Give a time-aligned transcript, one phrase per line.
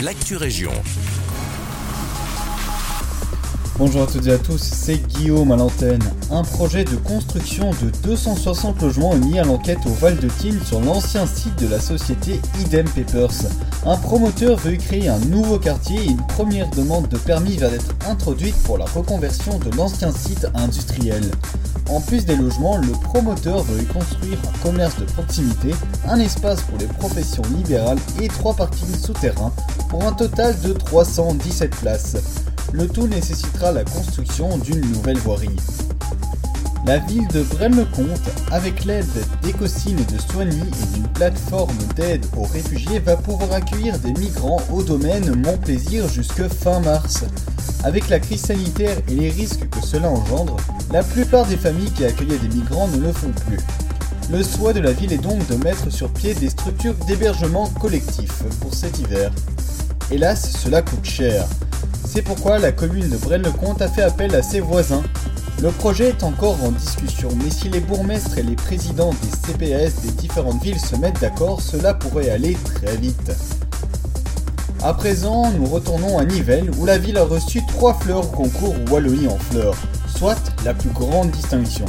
[0.00, 0.72] l'actu région.
[3.78, 6.02] Bonjour à toutes et à tous, c'est Guillaume à l'antenne.
[6.30, 10.80] Un projet de construction de 260 logements est à l'enquête au Val de Tine sur
[10.80, 13.50] l'ancien site de la société Idem Papers.
[13.84, 17.94] Un promoteur veut créer un nouveau quartier et une première demande de permis va être
[18.08, 21.30] introduite pour la reconversion de l'ancien site industriel.
[21.90, 25.74] En plus des logements, le promoteur veut y construire un commerce de proximité,
[26.08, 29.52] un espace pour les professions libérales et trois parkings souterrains
[29.90, 32.16] pour un total de 317 places.
[32.76, 35.56] Le tout nécessitera la construction d'une nouvelle voirie.
[36.84, 39.06] La ville de Braine-le-Comte, avec l'aide
[39.42, 44.60] d'Ecocine et de Soigny et d'une plateforme d'aide aux réfugiés, va pouvoir accueillir des migrants
[44.70, 47.24] au domaine Mon Plaisir jusque fin mars.
[47.82, 50.58] Avec la crise sanitaire et les risques que cela engendre,
[50.92, 53.60] la plupart des familles qui accueillaient des migrants ne le font plus.
[54.30, 58.42] Le souhait de la ville est donc de mettre sur pied des structures d'hébergement collectif
[58.60, 59.32] pour cet hiver.
[60.10, 61.46] Hélas, cela coûte cher.
[62.16, 65.02] C'est pourquoi la commune de Braine-le-Comte a fait appel à ses voisins.
[65.60, 70.00] Le projet est encore en discussion, mais si les bourgmestres et les présidents des CPS
[70.00, 73.32] des différentes villes se mettent d'accord, cela pourrait aller très vite.
[74.82, 78.74] À présent, nous retournons à Nivelles, où la ville a reçu trois fleurs au concours
[78.90, 79.76] Wallonie en fleurs,
[80.08, 81.84] soit la plus grande distinction.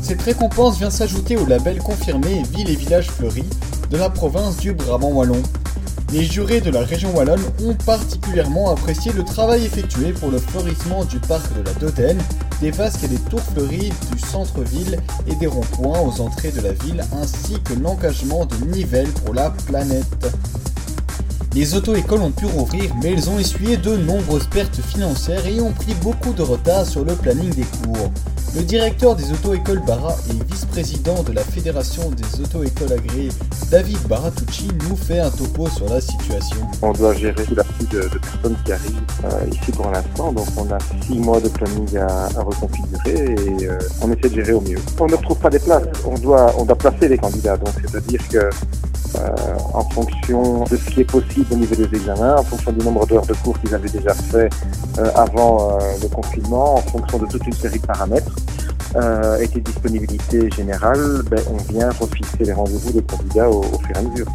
[0.00, 3.50] Cette récompense vient s'ajouter au label confirmé Ville et Village Fleuris
[3.90, 5.42] de la province du Brabant Wallon,
[6.12, 11.04] les jurés de la région wallonne ont particulièrement apprécié le travail effectué pour le fleurissement
[11.04, 12.20] du parc de la Dodène,
[12.60, 16.72] des vasques et des tours fleuries du centre-ville et des ronds-points aux entrées de la
[16.72, 20.04] ville, ainsi que l'engagement de Nivelles pour la planète.
[21.54, 25.72] Les auto-écoles ont pu rouvrir, mais elles ont essuyé de nombreuses pertes financières et ont
[25.72, 28.10] pris beaucoup de retard sur le planning des cours.
[28.54, 33.28] Le directeur des auto-écoles Barra et vice-président de la Fédération des auto-écoles agréées,
[33.70, 36.56] David Baratucci, nous fait un topo sur la situation.
[36.80, 40.46] On doit gérer tout l'afflux de, de, personnes qui arrivent euh, ici pour l'instant, donc
[40.56, 44.60] on a six mois de planning à, reconfigurer et euh, on essaie de gérer au
[44.62, 44.78] mieux.
[44.98, 48.26] On ne retrouve pas des places, on doit, on doit placer les candidats, donc c'est-à-dire
[48.28, 48.50] que
[49.16, 49.28] euh,
[49.74, 53.06] en fonction de ce qui est possible au niveau des examens, en fonction du nombre
[53.06, 54.48] d'heures de cours qu'ils avaient déjà fait
[54.98, 58.34] euh, avant euh, le confinement, en fonction de toute une série de paramètres
[58.96, 63.78] euh, et des disponibilités générales, ben, on vient refixer les rendez-vous des candidats au, au,
[63.78, 64.26] fur et à mesure.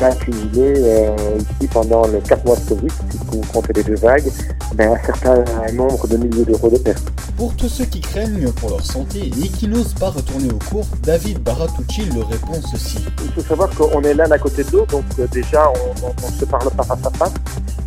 [0.00, 3.82] On a accumulé euh, ici pendant les 4 mois de Covid, si vous comptez les
[3.82, 4.30] deux vagues,
[4.74, 5.42] ben, un certain
[5.72, 7.10] nombre de milliers d'euros de pertes.
[7.36, 10.86] Pour tous ceux qui craignent pour leur santé et qui n'osent pas retourner au cours,
[11.02, 12.98] David Baratucci leur répond ceci.
[13.24, 16.32] Il faut savoir qu'on est l'un à côté de l'autre, donc euh, déjà on ne
[16.32, 17.34] se parle pas face à face.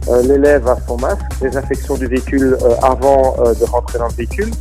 [0.10, 4.52] Euh, L'élève a son masque, les infections du véhicule avant de rentrer dans le véhicule.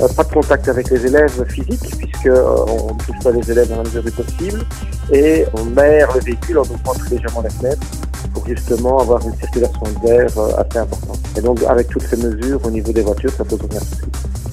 [0.00, 3.68] Euh, pas de contact avec les élèves physiques puisque on ne touche pas les élèves
[3.68, 4.64] dans la mesure du possible
[5.12, 7.86] et on mère le véhicule en ouvrant très légèrement la fenêtre
[8.32, 10.26] pour justement avoir une circulation d'air
[10.58, 11.20] assez importante.
[11.36, 14.02] Et donc avec toutes ces mesures au niveau des voitures, ça pose aucun souci.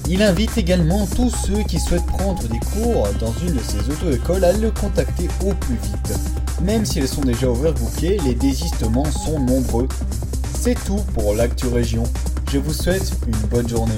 [0.08, 4.44] Il invite également tous ceux qui souhaitent prendre des cours dans une de ces auto-écoles
[4.44, 6.18] à le contacter au plus vite.
[6.62, 9.88] Même si elles sont déjà overbookées, les désistements sont nombreux.
[10.60, 12.04] C'est tout pour l'actu région.
[12.52, 13.94] Je vous souhaite une bonne journée.